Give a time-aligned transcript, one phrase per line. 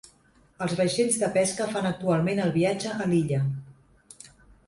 [0.65, 3.43] Els vaixells de pesca fan actualment el viatge a l'illa.